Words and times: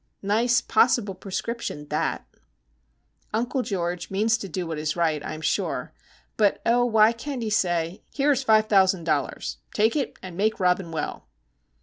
Nice 0.23 0.61
possible 0.61 1.13
prescription, 1.13 1.87
that! 1.89 2.25
Uncle 3.35 3.61
George 3.61 4.09
means 4.09 4.35
to 4.39 4.49
do 4.49 4.65
what 4.65 4.79
is 4.79 4.95
right, 4.95 5.23
I 5.23 5.35
am 5.35 5.41
sure; 5.41 5.93
but, 6.37 6.59
oh, 6.65 6.83
why 6.85 7.11
can't 7.11 7.43
he 7.43 7.51
say,— 7.51 8.01
"Here 8.09 8.31
is 8.31 8.43
$5,000. 8.43 9.57
Take 9.75 9.95
it, 9.95 10.17
and 10.23 10.35
make 10.35 10.59
Robin 10.59 10.89
well." 10.91 11.27